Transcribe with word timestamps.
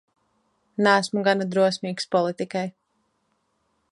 Neesmu 0.87 1.23
gana 1.27 1.47
drosmīgs 1.51 2.09
politikai. 2.17 2.65